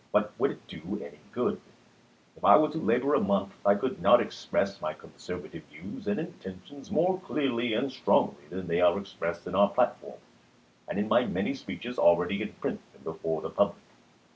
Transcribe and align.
But 0.11 0.31
would 0.39 0.49
it 0.49 0.65
do 0.67 0.81
any 0.99 1.19
good? 1.31 1.61
If 2.35 2.43
I 2.43 2.57
were 2.57 2.69
to 2.69 2.79
labor 2.79 3.13
a 3.13 3.19
month, 3.21 3.53
I 3.63 3.75
could 3.75 4.01
not 4.01 4.19
ex 4.19 4.47
press 4.47 4.81
my 4.81 4.93
conservative 4.93 5.61
views 5.65 6.07
and 6.07 6.19
intentions 6.19 6.89
more 6.89 7.19
clearly 7.19 7.75
and 7.75 7.91
strongly 7.91 8.47
than 8.49 8.65
they 8.65 8.81
are 8.81 8.97
expressed 8.97 9.45
in 9.45 9.53
our 9.53 9.69
platform 9.69 10.17
and 10.87 10.97
in 10.97 11.07
my 11.07 11.27
many 11.27 11.53
speeches 11.53 11.99
already 11.99 12.41
in 12.41 12.53
print 12.53 12.81
and 12.95 13.03
before 13.03 13.43
the 13.43 13.51
public. 13.51 13.77